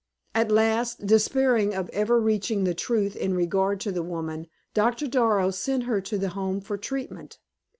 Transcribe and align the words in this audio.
At 0.33 0.49
last, 0.49 1.05
despairing 1.05 1.75
of 1.75 1.87
ever 1.89 2.19
reaching 2.19 2.63
the 2.63 2.73
truth 2.73 3.15
in 3.15 3.35
regard 3.35 3.79
to 3.81 3.91
the 3.91 4.01
woman, 4.01 4.47
Doctor 4.73 5.05
Darrow 5.05 5.51
sent 5.51 5.83
her 5.83 6.01
to 6.01 6.17
the 6.17 6.29
Home 6.29 6.59
for 6.59 6.75
treatment. 6.75 7.37